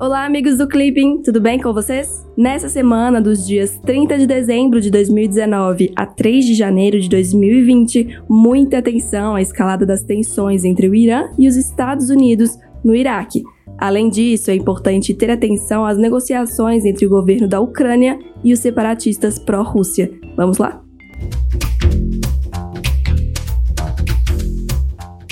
Olá, 0.00 0.24
amigos 0.24 0.58
do 0.58 0.66
Clipping, 0.66 1.22
tudo 1.22 1.40
bem 1.40 1.60
com 1.60 1.72
vocês? 1.72 2.26
Nessa 2.36 2.68
semana, 2.68 3.20
dos 3.20 3.46
dias 3.46 3.78
30 3.86 4.18
de 4.18 4.26
dezembro 4.26 4.80
de 4.80 4.90
2019 4.90 5.92
a 5.94 6.04
3 6.04 6.46
de 6.46 6.54
janeiro 6.54 6.98
de 6.98 7.08
2020, 7.08 8.22
muita 8.28 8.78
atenção 8.78 9.36
à 9.36 9.40
escalada 9.40 9.86
das 9.86 10.02
tensões 10.02 10.64
entre 10.64 10.88
o 10.88 10.94
Irã 10.96 11.28
e 11.38 11.46
os 11.46 11.54
Estados 11.54 12.10
Unidos 12.10 12.58
no 12.84 12.92
Iraque. 12.92 13.44
Além 13.78 14.10
disso, 14.10 14.50
é 14.50 14.56
importante 14.56 15.14
ter 15.14 15.30
atenção 15.30 15.86
às 15.86 15.96
negociações 15.96 16.84
entre 16.84 17.06
o 17.06 17.08
governo 17.08 17.46
da 17.46 17.60
Ucrânia 17.60 18.18
e 18.42 18.52
os 18.52 18.58
separatistas 18.58 19.38
pró-Rússia. 19.38 20.10
Vamos 20.36 20.58
lá? 20.58 20.82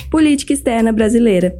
Política 0.09 0.53
externa 0.53 0.93
brasileira. 0.93 1.53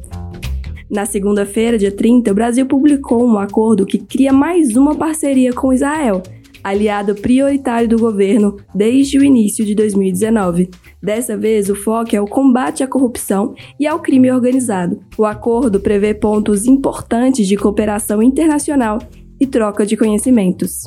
Na 0.93 1.07
segunda-feira, 1.07 1.75
dia 1.75 1.91
30, 1.91 2.29
o 2.31 2.35
Brasil 2.35 2.67
publicou 2.67 3.25
um 3.25 3.39
acordo 3.39 3.83
que 3.83 3.97
cria 3.97 4.31
mais 4.31 4.75
uma 4.75 4.93
parceria 4.93 5.51
com 5.51 5.73
Israel, 5.73 6.21
aliado 6.63 7.15
prioritário 7.15 7.89
do 7.89 7.97
governo 7.97 8.57
desde 8.75 9.17
o 9.17 9.23
início 9.23 9.65
de 9.65 9.73
2019. 9.73 10.69
Dessa 11.01 11.35
vez, 11.35 11.67
o 11.67 11.73
foco 11.73 12.15
é 12.15 12.21
o 12.21 12.27
combate 12.27 12.83
à 12.83 12.87
corrupção 12.87 13.55
e 13.79 13.87
ao 13.87 14.01
crime 14.01 14.31
organizado. 14.31 14.99
O 15.17 15.25
acordo 15.25 15.79
prevê 15.79 16.13
pontos 16.13 16.67
importantes 16.67 17.47
de 17.47 17.57
cooperação 17.57 18.21
internacional 18.21 18.99
e 19.41 19.47
troca 19.47 19.87
de 19.87 19.97
conhecimentos. 19.97 20.83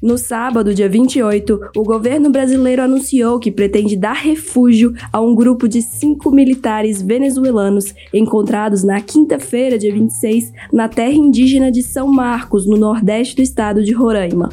No 0.00 0.16
sábado, 0.16 0.72
dia 0.72 0.88
28, 0.88 1.70
o 1.76 1.82
governo 1.82 2.30
brasileiro 2.30 2.82
anunciou 2.82 3.40
que 3.40 3.50
pretende 3.50 3.96
dar 3.96 4.14
refúgio 4.14 4.94
a 5.12 5.20
um 5.20 5.34
grupo 5.34 5.66
de 5.66 5.82
cinco 5.82 6.30
militares 6.30 7.02
venezuelanos 7.02 7.92
encontrados 8.14 8.84
na 8.84 9.00
quinta-feira, 9.00 9.76
dia 9.76 9.92
26, 9.92 10.52
na 10.72 10.88
terra 10.88 11.14
indígena 11.14 11.72
de 11.72 11.82
São 11.82 12.06
Marcos, 12.06 12.64
no 12.64 12.76
nordeste 12.76 13.34
do 13.34 13.42
estado 13.42 13.82
de 13.82 13.92
Roraima. 13.92 14.50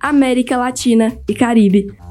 América 0.00 0.56
Latina 0.56 1.16
e 1.28 1.34
Caribe. 1.34 2.03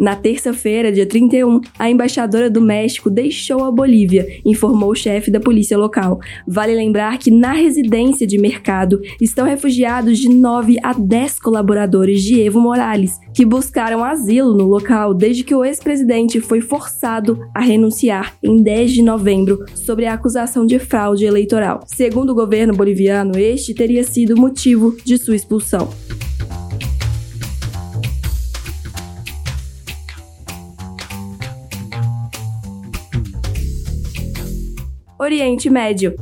Na 0.00 0.16
terça-feira, 0.16 0.90
dia 0.90 1.04
31, 1.04 1.60
a 1.78 1.90
embaixadora 1.90 2.48
do 2.48 2.58
México 2.58 3.10
deixou 3.10 3.62
a 3.62 3.70
Bolívia, 3.70 4.26
informou 4.46 4.92
o 4.92 4.94
chefe 4.94 5.30
da 5.30 5.38
polícia 5.38 5.76
local. 5.76 6.18
Vale 6.48 6.74
lembrar 6.74 7.18
que 7.18 7.30
na 7.30 7.52
residência 7.52 8.26
de 8.26 8.38
mercado 8.38 8.98
estão 9.20 9.44
refugiados 9.44 10.18
de 10.18 10.30
9 10.30 10.78
a 10.82 10.94
10 10.94 11.40
colaboradores 11.40 12.22
de 12.22 12.40
Evo 12.40 12.58
Morales, 12.62 13.20
que 13.34 13.44
buscaram 13.44 14.02
asilo 14.02 14.56
no 14.56 14.64
local 14.64 15.12
desde 15.12 15.44
que 15.44 15.54
o 15.54 15.62
ex-presidente 15.62 16.40
foi 16.40 16.62
forçado 16.62 17.38
a 17.54 17.60
renunciar 17.60 18.38
em 18.42 18.62
10 18.62 18.92
de 18.92 19.02
novembro 19.02 19.66
sobre 19.74 20.06
a 20.06 20.14
acusação 20.14 20.64
de 20.64 20.78
fraude 20.78 21.26
eleitoral. 21.26 21.80
Segundo 21.86 22.30
o 22.30 22.34
governo 22.34 22.72
boliviano, 22.72 23.36
este 23.36 23.74
teria 23.74 24.02
sido 24.02 24.34
o 24.34 24.40
motivo 24.40 24.96
de 25.04 25.18
sua 25.18 25.36
expulsão. 25.36 25.90
Oriente 35.30 35.70
Médio. 35.70 36.16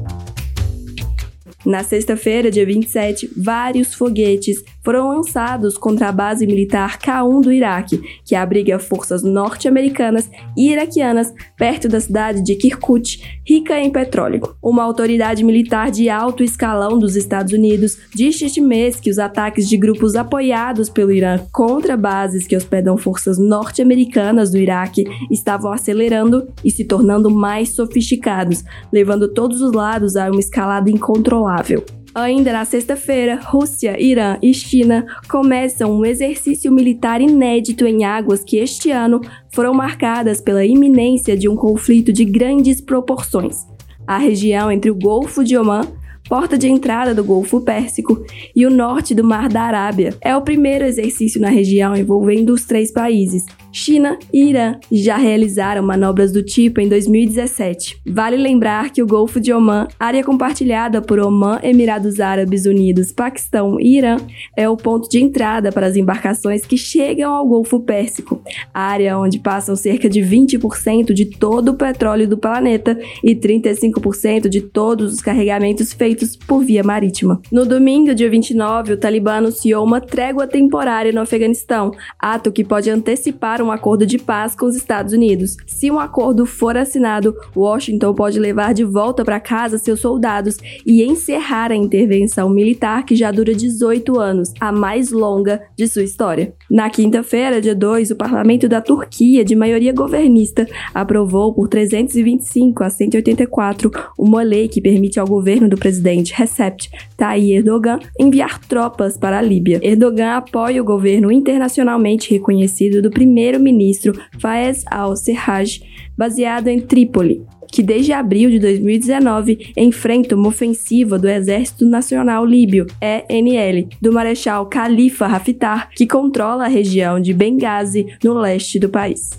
Na 1.64 1.82
sexta-feira, 1.82 2.50
dia 2.50 2.66
27, 2.66 3.30
vários 3.34 3.94
foguetes 3.94 4.62
foram 4.88 5.08
lançados 5.08 5.76
contra 5.76 6.08
a 6.08 6.12
base 6.12 6.46
militar 6.46 6.98
K1 6.98 7.42
do 7.42 7.52
Iraque, 7.52 8.00
que 8.24 8.34
abriga 8.34 8.78
forças 8.78 9.22
norte-americanas 9.22 10.30
e 10.56 10.70
iraquianas 10.70 11.30
perto 11.58 11.90
da 11.90 12.00
cidade 12.00 12.42
de 12.42 12.54
Kirkuk, 12.54 13.20
rica 13.46 13.78
em 13.78 13.90
petróleo. 13.90 14.40
Uma 14.62 14.82
autoridade 14.82 15.44
militar 15.44 15.90
de 15.90 16.08
alto 16.08 16.42
escalão 16.42 16.98
dos 16.98 17.16
Estados 17.16 17.52
Unidos 17.52 17.98
disse 18.14 18.46
este 18.46 18.62
mês 18.62 18.98
que 18.98 19.10
os 19.10 19.18
ataques 19.18 19.68
de 19.68 19.76
grupos 19.76 20.16
apoiados 20.16 20.88
pelo 20.88 21.12
Irã 21.12 21.38
contra 21.52 21.94
bases 21.94 22.46
que 22.46 22.56
hospedam 22.56 22.96
forças 22.96 23.38
norte-americanas 23.38 24.50
do 24.50 24.56
Iraque 24.56 25.04
estavam 25.30 25.70
acelerando 25.70 26.48
e 26.64 26.70
se 26.70 26.86
tornando 26.86 27.30
mais 27.30 27.74
sofisticados, 27.74 28.64
levando 28.90 29.28
todos 29.34 29.60
os 29.60 29.74
lados 29.74 30.16
a 30.16 30.30
uma 30.30 30.40
escalada 30.40 30.90
incontrolável. 30.90 31.84
Ainda 32.14 32.52
na 32.52 32.64
sexta-feira, 32.64 33.40
Rússia, 33.42 34.00
Irã 34.00 34.38
e 34.42 34.52
China 34.52 35.06
começam 35.28 35.92
um 35.92 36.04
exercício 36.04 36.72
militar 36.72 37.20
inédito 37.20 37.86
em 37.86 38.04
águas 38.04 38.42
que 38.42 38.56
este 38.56 38.90
ano 38.90 39.20
foram 39.52 39.74
marcadas 39.74 40.40
pela 40.40 40.64
iminência 40.64 41.36
de 41.36 41.48
um 41.48 41.54
conflito 41.54 42.12
de 42.12 42.24
grandes 42.24 42.80
proporções. 42.80 43.66
A 44.06 44.18
região 44.18 44.72
entre 44.72 44.90
o 44.90 44.94
Golfo 44.94 45.44
de 45.44 45.56
Omã 45.56 45.82
porta 46.28 46.58
de 46.58 46.68
entrada 46.68 47.14
do 47.14 47.24
Golfo 47.24 47.60
Pérsico, 47.62 48.22
e 48.54 48.66
o 48.66 48.70
norte 48.70 49.14
do 49.14 49.24
Mar 49.24 49.48
da 49.48 49.62
Arábia. 49.62 50.14
É 50.20 50.36
o 50.36 50.42
primeiro 50.42 50.84
exercício 50.84 51.40
na 51.40 51.48
região 51.48 51.96
envolvendo 51.96 52.52
os 52.52 52.64
três 52.64 52.92
países. 52.92 53.46
China 53.72 54.18
e 54.32 54.48
Irã 54.48 54.76
já 54.90 55.16
realizaram 55.16 55.82
manobras 55.82 56.32
do 56.32 56.42
tipo 56.42 56.80
em 56.80 56.88
2017. 56.88 58.00
Vale 58.06 58.36
lembrar 58.36 58.90
que 58.90 59.02
o 59.02 59.06
Golfo 59.06 59.40
de 59.40 59.52
Omã, 59.52 59.86
área 59.98 60.24
compartilhada 60.24 61.02
por 61.02 61.18
Omã, 61.18 61.58
Emirados 61.62 62.20
Árabes 62.20 62.66
Unidos, 62.66 63.12
Paquistão 63.12 63.78
e 63.80 63.98
Irã, 63.98 64.16
é 64.56 64.68
o 64.68 64.76
ponto 64.76 65.08
de 65.08 65.22
entrada 65.22 65.70
para 65.70 65.86
as 65.86 65.96
embarcações 65.96 66.64
que 66.64 66.76
chegam 66.76 67.32
ao 67.32 67.46
Golfo 67.46 67.80
Pérsico, 67.80 68.42
área 68.72 69.18
onde 69.18 69.38
passam 69.38 69.76
cerca 69.76 70.08
de 70.08 70.20
20% 70.20 71.12
de 71.12 71.26
todo 71.26 71.70
o 71.70 71.74
petróleo 71.74 72.26
do 72.28 72.38
planeta 72.38 72.98
e 73.22 73.34
35% 73.34 74.48
de 74.48 74.60
todos 74.60 75.14
os 75.14 75.20
carregamentos 75.20 75.92
feitos 75.92 76.36
por 76.36 76.64
via 76.64 76.82
marítima. 76.82 77.40
No 77.52 77.64
domingo, 77.64 78.14
dia 78.14 78.30
29, 78.30 78.94
o 78.94 78.96
Talibã 78.96 79.36
anunciou 79.36 79.84
uma 79.84 80.00
trégua 80.00 80.46
temporária 80.46 81.12
no 81.12 81.20
Afeganistão, 81.20 81.92
ato 82.18 82.52
que 82.52 82.64
pode 82.64 82.90
antecipar 82.90 83.62
um 83.62 83.67
acordo 83.70 84.06
de 84.06 84.18
paz 84.18 84.54
com 84.54 84.66
os 84.66 84.76
Estados 84.76 85.12
Unidos. 85.12 85.56
Se 85.66 85.90
um 85.90 85.98
acordo 85.98 86.46
for 86.46 86.76
assinado, 86.76 87.34
Washington 87.54 88.14
pode 88.14 88.38
levar 88.38 88.72
de 88.72 88.84
volta 88.84 89.24
para 89.24 89.38
casa 89.38 89.76
seus 89.76 90.00
soldados 90.00 90.56
e 90.86 91.02
encerrar 91.02 91.70
a 91.70 91.76
intervenção 91.76 92.48
militar 92.48 93.04
que 93.04 93.14
já 93.14 93.30
dura 93.30 93.54
18 93.54 94.18
anos, 94.18 94.52
a 94.60 94.72
mais 94.72 95.10
longa 95.10 95.62
de 95.76 95.86
sua 95.86 96.02
história. 96.02 96.54
Na 96.70 96.88
quinta-feira, 96.88 97.60
dia 97.60 97.74
2, 97.74 98.12
o 98.12 98.16
parlamento 98.16 98.68
da 98.68 98.80
Turquia, 98.80 99.44
de 99.44 99.54
maioria 99.54 99.92
governista, 99.92 100.66
aprovou 100.94 101.52
por 101.52 101.68
325 101.68 102.84
a 102.84 102.90
184 102.90 103.90
uma 104.18 104.42
lei 104.42 104.68
que 104.68 104.80
permite 104.80 105.20
ao 105.20 105.26
governo 105.26 105.68
do 105.68 105.76
presidente 105.76 106.32
Recep 106.34 106.88
Tayyip 107.16 107.58
Erdogan 107.58 107.98
enviar 108.18 108.60
tropas 108.66 109.16
para 109.16 109.38
a 109.38 109.42
Líbia. 109.42 109.80
Erdogan 109.82 110.36
apoia 110.36 110.80
o 110.80 110.84
governo 110.84 111.32
internacionalmente 111.32 112.30
reconhecido 112.30 113.02
do 113.02 113.10
primeiro 113.10 113.47
primeiro-ministro 113.48 114.12
Fayez 114.38 114.84
al-Serraj, 114.90 115.80
baseado 116.16 116.68
em 116.68 116.80
Trípoli, 116.80 117.42
que 117.72 117.82
desde 117.82 118.12
abril 118.12 118.50
de 118.50 118.58
2019 118.58 119.72
enfrenta 119.76 120.34
uma 120.34 120.48
ofensiva 120.48 121.18
do 121.18 121.28
Exército 121.28 121.86
Nacional 121.86 122.44
Líbio, 122.44 122.86
ENL, 123.00 123.88
do 124.00 124.12
Marechal 124.12 124.66
Khalifa 124.66 125.26
Haftar, 125.26 125.90
que 125.94 126.06
controla 126.06 126.64
a 126.64 126.68
região 126.68 127.20
de 127.20 127.32
Benghazi, 127.32 128.06
no 128.22 128.34
leste 128.34 128.78
do 128.78 128.88
país. 128.88 129.30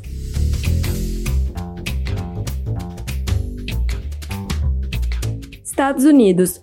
Estados 5.64 6.04
Unidos. 6.04 6.62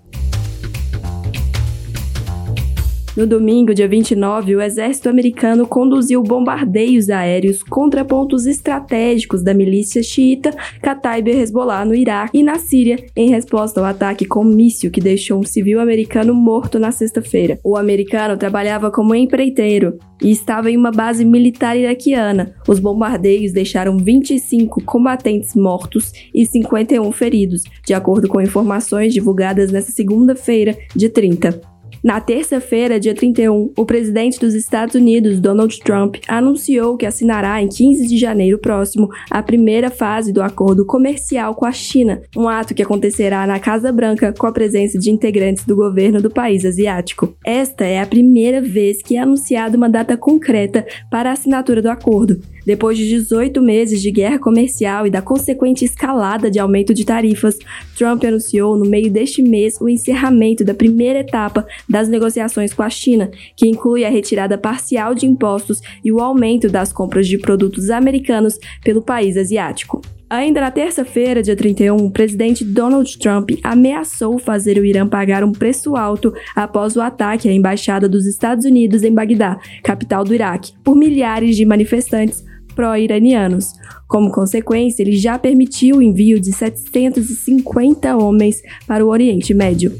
No 3.16 3.26
domingo, 3.26 3.72
dia 3.72 3.88
29, 3.88 4.56
o 4.56 4.60
exército 4.60 5.08
americano 5.08 5.66
conduziu 5.66 6.22
bombardeios 6.22 7.08
aéreos 7.08 7.62
contra 7.62 8.04
pontos 8.04 8.44
estratégicos 8.44 9.42
da 9.42 9.54
milícia 9.54 10.02
xiita 10.02 10.50
Kataib 10.82 11.26
Hezbollah 11.30 11.86
no 11.86 11.94
Iraque 11.94 12.36
e 12.36 12.42
na 12.42 12.58
Síria, 12.58 13.02
em 13.16 13.30
resposta 13.30 13.80
ao 13.80 13.86
ataque 13.86 14.26
com 14.26 14.44
míssil 14.44 14.90
que 14.90 15.00
deixou 15.00 15.40
um 15.40 15.44
civil 15.44 15.80
americano 15.80 16.34
morto 16.34 16.78
na 16.78 16.92
sexta-feira. 16.92 17.58
O 17.64 17.74
americano 17.74 18.36
trabalhava 18.36 18.90
como 18.90 19.14
empreiteiro 19.14 19.96
e 20.22 20.30
estava 20.30 20.70
em 20.70 20.76
uma 20.76 20.90
base 20.90 21.24
militar 21.24 21.74
iraquiana. 21.74 22.54
Os 22.68 22.78
bombardeios 22.78 23.50
deixaram 23.50 23.96
25 23.96 24.84
combatentes 24.84 25.54
mortos 25.54 26.12
e 26.34 26.44
51 26.44 27.10
feridos, 27.12 27.62
de 27.82 27.94
acordo 27.94 28.28
com 28.28 28.42
informações 28.42 29.14
divulgadas 29.14 29.72
nesta 29.72 29.90
segunda-feira, 29.90 30.76
de 30.94 31.08
30. 31.08 31.75
Na 32.06 32.20
terça-feira, 32.20 33.00
dia 33.00 33.12
31, 33.12 33.72
o 33.76 33.84
presidente 33.84 34.38
dos 34.38 34.54
Estados 34.54 34.94
Unidos, 34.94 35.40
Donald 35.40 35.76
Trump, 35.80 36.14
anunciou 36.28 36.96
que 36.96 37.04
assinará 37.04 37.60
em 37.60 37.66
15 37.66 38.06
de 38.06 38.16
janeiro 38.16 38.60
próximo 38.60 39.08
a 39.28 39.42
primeira 39.42 39.90
fase 39.90 40.32
do 40.32 40.40
acordo 40.40 40.86
comercial 40.86 41.52
com 41.56 41.66
a 41.66 41.72
China, 41.72 42.22
um 42.36 42.48
ato 42.48 42.76
que 42.76 42.82
acontecerá 42.84 43.44
na 43.44 43.58
Casa 43.58 43.90
Branca 43.90 44.32
com 44.32 44.46
a 44.46 44.52
presença 44.52 44.96
de 45.00 45.10
integrantes 45.10 45.64
do 45.64 45.74
governo 45.74 46.22
do 46.22 46.30
país 46.30 46.64
asiático. 46.64 47.34
Esta 47.44 47.84
é 47.84 48.00
a 48.00 48.06
primeira 48.06 48.62
vez 48.62 49.02
que 49.02 49.16
é 49.16 49.18
anunciada 49.18 49.76
uma 49.76 49.90
data 49.90 50.16
concreta 50.16 50.86
para 51.10 51.30
a 51.30 51.32
assinatura 51.32 51.82
do 51.82 51.90
acordo. 51.90 52.40
Depois 52.66 52.98
de 52.98 53.08
18 53.08 53.62
meses 53.62 54.02
de 54.02 54.10
guerra 54.10 54.40
comercial 54.40 55.06
e 55.06 55.10
da 55.10 55.22
consequente 55.22 55.84
escalada 55.84 56.50
de 56.50 56.58
aumento 56.58 56.92
de 56.92 57.04
tarifas, 57.04 57.56
Trump 57.96 58.24
anunciou 58.24 58.76
no 58.76 58.84
meio 58.84 59.08
deste 59.08 59.40
mês 59.40 59.80
o 59.80 59.88
encerramento 59.88 60.64
da 60.64 60.74
primeira 60.74 61.20
etapa 61.20 61.64
das 61.88 62.08
negociações 62.08 62.74
com 62.74 62.82
a 62.82 62.90
China, 62.90 63.30
que 63.56 63.68
inclui 63.68 64.04
a 64.04 64.10
retirada 64.10 64.58
parcial 64.58 65.14
de 65.14 65.26
impostos 65.26 65.80
e 66.04 66.10
o 66.10 66.18
aumento 66.18 66.68
das 66.68 66.92
compras 66.92 67.28
de 67.28 67.38
produtos 67.38 67.88
americanos 67.88 68.58
pelo 68.82 69.00
país 69.00 69.36
asiático. 69.36 70.02
Ainda 70.28 70.60
na 70.60 70.72
terça-feira, 70.72 71.40
dia 71.40 71.54
31, 71.54 71.94
o 71.98 72.10
presidente 72.10 72.64
Donald 72.64 73.16
Trump 73.16 73.50
ameaçou 73.62 74.40
fazer 74.40 74.76
o 74.76 74.84
Irã 74.84 75.06
pagar 75.06 75.44
um 75.44 75.52
preço 75.52 75.94
alto 75.94 76.34
após 76.56 76.96
o 76.96 77.00
ataque 77.00 77.48
à 77.48 77.52
embaixada 77.52 78.08
dos 78.08 78.26
Estados 78.26 78.64
Unidos 78.64 79.04
em 79.04 79.14
Bagdá, 79.14 79.56
capital 79.84 80.24
do 80.24 80.34
Iraque, 80.34 80.72
por 80.82 80.96
milhares 80.96 81.54
de 81.54 81.64
manifestantes 81.64 82.44
pró-iranianos. 82.76 83.72
Como 84.06 84.30
consequência, 84.30 85.02
ele 85.02 85.16
já 85.16 85.36
permitiu 85.36 85.96
o 85.96 86.02
envio 86.02 86.38
de 86.38 86.52
750 86.52 88.16
homens 88.16 88.62
para 88.86 89.04
o 89.04 89.08
Oriente 89.08 89.52
Médio. 89.52 89.98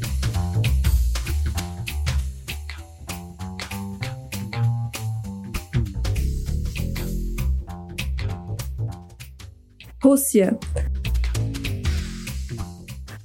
Rússia. 10.01 10.57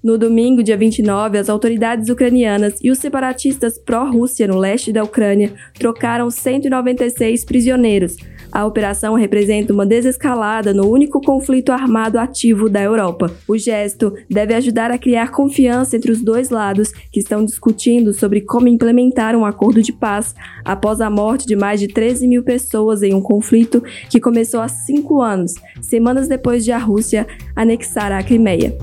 No 0.03 0.19
domingo, 0.19 0.65
dia 0.65 0.77
29, 0.77 1.39
as 1.39 1.49
autoridades 1.49 2.09
ucranianas 2.09 2.75
e 2.83 2.91
os 2.91 2.99
separatistas 2.99 3.79
pró-Rússia 3.79 4.49
no 4.49 4.59
leste 4.59 4.93
da 4.93 5.05
Ucrânia 5.05 5.55
trocaram 5.79 6.29
196 6.29 7.45
prisioneiros. 7.45 8.17
A 8.51 8.67
operação 8.67 9.15
representa 9.15 9.73
uma 9.73 9.87
desescalada 9.87 10.75
no 10.75 10.91
único 10.91 11.21
conflito 11.21 11.71
armado 11.71 12.19
ativo 12.19 12.69
da 12.69 12.83
Europa. 12.83 13.31
O 13.47 13.57
gesto 13.57 14.13
deve 14.29 14.55
ajudar 14.55 14.91
a 14.91 14.99
criar 14.99 15.31
confiança 15.31 15.97
entre 15.97 16.11
os 16.11 16.21
dois 16.21 16.51
lados 16.51 16.91
que 17.13 17.21
estão 17.21 17.45
discutindo 17.45 18.13
sobre 18.13 18.41
como 18.41 18.67
implementar 18.67 19.37
um 19.37 19.47
acordo 19.47 19.81
de 19.81 19.93
paz 19.93 20.35
após 20.65 21.01
a 21.01 21.09
morte 21.09 21.47
de 21.47 21.55
mais 21.55 21.79
de 21.79 21.87
13 21.87 22.27
mil 22.27 22.43
pessoas 22.43 23.05
em 23.05 23.15
um 23.15 23.23
conflito 23.23 23.81
que 24.11 24.19
começou 24.19 24.61
há 24.61 24.67
cinco 24.67 25.23
anos, 25.23 25.55
semanas 25.81 26.27
depois 26.27 26.65
de 26.65 26.73
a 26.73 26.79
Rússia 26.79 27.25
anexar 27.55 28.11
a 28.11 28.21
Crimeia. 28.21 28.77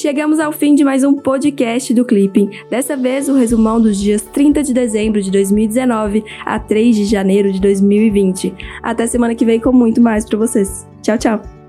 Chegamos 0.00 0.40
ao 0.40 0.50
fim 0.50 0.74
de 0.74 0.82
mais 0.82 1.04
um 1.04 1.12
podcast 1.12 1.92
do 1.92 2.06
Clipping. 2.06 2.48
Dessa 2.70 2.96
vez, 2.96 3.28
o 3.28 3.34
resumão 3.34 3.78
dos 3.78 4.00
dias 4.00 4.22
30 4.22 4.62
de 4.62 4.72
dezembro 4.72 5.20
de 5.20 5.30
2019 5.30 6.24
a 6.46 6.58
3 6.58 6.96
de 6.96 7.04
janeiro 7.04 7.52
de 7.52 7.60
2020. 7.60 8.54
Até 8.82 9.06
semana 9.06 9.34
que 9.34 9.44
vem 9.44 9.60
com 9.60 9.72
muito 9.72 10.00
mais 10.00 10.24
para 10.26 10.38
vocês. 10.38 10.88
Tchau, 11.02 11.18
tchau. 11.18 11.59